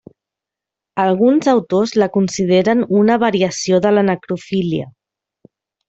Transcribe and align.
Alguns 1.03 1.49
autors 1.53 1.93
la 2.03 2.09
consideren 2.17 2.83
una 3.03 3.19
variació 3.27 3.83
de 3.87 3.93
la 3.97 4.09
necrofília. 4.11 4.93